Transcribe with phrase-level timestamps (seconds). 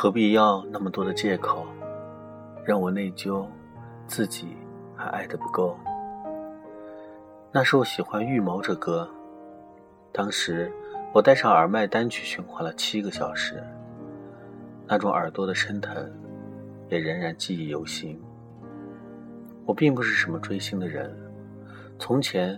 [0.00, 1.66] 何必要那么多的借口，
[2.64, 3.44] 让我内疚，
[4.06, 4.56] 自己
[4.94, 5.76] 还爱得不够？
[7.50, 9.10] 那时候喜欢《预谋》这歌，
[10.12, 10.72] 当时
[11.12, 13.60] 我戴上耳麦单曲循环了七个小时，
[14.86, 16.08] 那种耳朵的生疼，
[16.90, 18.22] 也仍然记忆犹新。
[19.66, 21.12] 我并不是什么追星的人，
[21.98, 22.56] 从前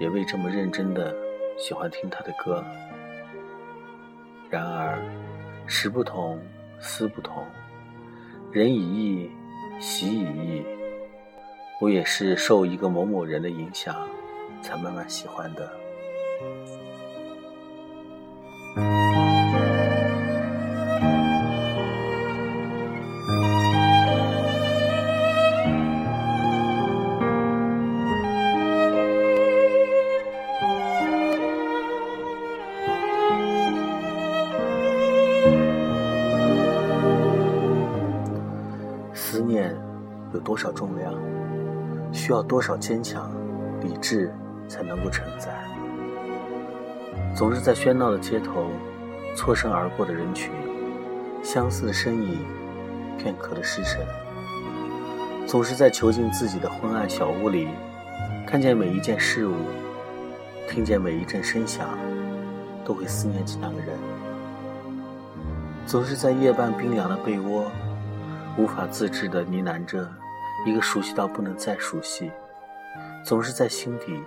[0.00, 1.14] 也未这么认真的
[1.58, 2.64] 喜欢听他的歌。
[4.48, 4.98] 然而，
[5.66, 6.40] 时不同，
[6.80, 7.46] 思不同，
[8.50, 9.30] 人以异，
[9.78, 10.64] 习已异，
[11.80, 13.94] 我也是受一个某某人的影响。
[14.62, 15.72] 才慢慢喜欢的。
[40.40, 41.14] 多少重量？
[42.12, 43.30] 需要多少坚强、
[43.80, 44.32] 理智？
[44.68, 45.50] 才能够承载。
[47.34, 48.66] 总是在喧闹的街头，
[49.34, 50.52] 错身而过的人群，
[51.42, 52.38] 相似的身影，
[53.18, 54.00] 片刻的失神。
[55.44, 57.66] 总是在囚禁自己的昏暗小屋里，
[58.46, 59.54] 看见每一件事物，
[60.68, 61.88] 听见每一阵声响，
[62.84, 63.98] 都会思念起那个人。
[65.84, 67.64] 总是在夜半冰凉的被窝，
[68.56, 70.08] 无法自制的呢喃着
[70.66, 72.30] 一个熟悉到不能再熟悉。
[73.22, 74.20] 总是在心底。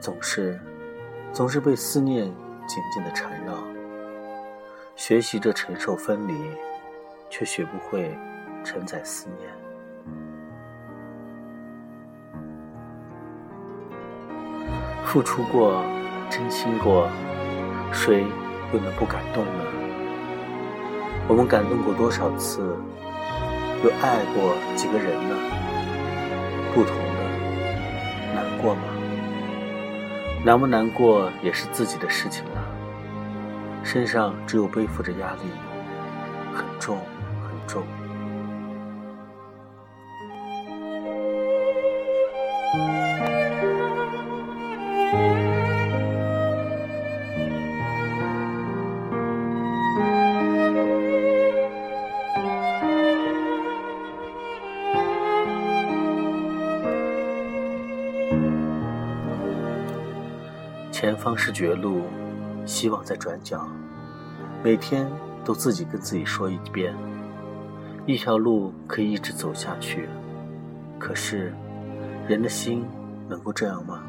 [0.00, 0.58] 总是，
[1.32, 2.26] 总是被思念
[2.66, 3.54] 紧紧的缠绕。
[4.96, 6.34] 学习着承受分离，
[7.30, 8.16] 却学不会
[8.62, 9.50] 承载思念。
[15.04, 15.84] 付出过，
[16.28, 17.08] 真心过，
[17.92, 18.24] 谁
[18.72, 19.64] 又能不感动呢？
[21.28, 22.76] 我们感动过多少次，
[23.82, 25.34] 又爱过几个人呢？
[26.72, 27.02] 不同的，
[28.34, 28.82] 难过吗？
[30.44, 32.64] 难不难过也是自己的事情了，
[33.82, 35.50] 身上只有背负着压力，
[36.54, 36.98] 很重
[37.42, 37.82] 很重。
[61.02, 62.04] 前方是绝路，
[62.64, 63.66] 希望在转角。
[64.62, 65.10] 每天
[65.44, 66.94] 都自己跟自己说一遍，
[68.06, 70.08] 一条路可以一直走下去。
[71.00, 71.52] 可是，
[72.28, 72.86] 人的心
[73.28, 74.04] 能够这样吗？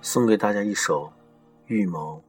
[0.00, 1.04] 送给大家一首
[1.66, 2.22] 《预谋》。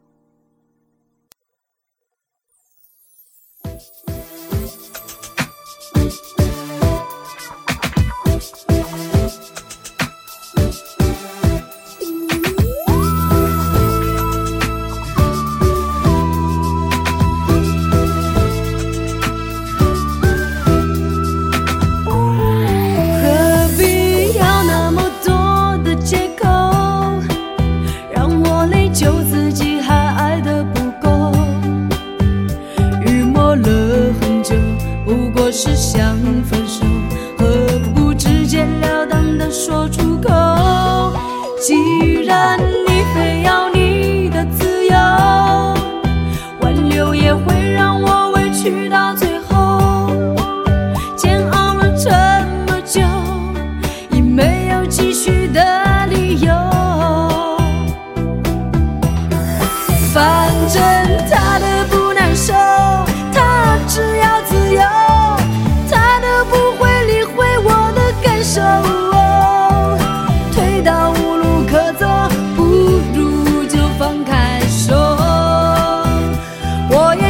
[35.98, 36.86] 想分手，
[37.40, 40.30] 何不直截了当的说出口？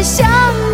[0.07, 0.66] 想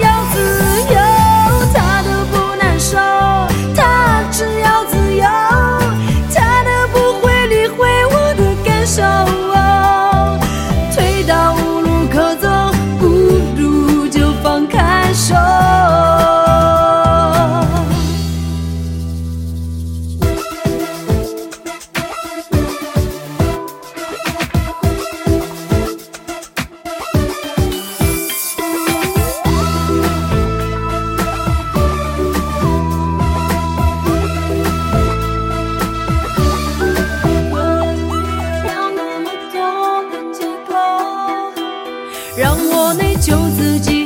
[42.35, 44.02] 让我内疚自己。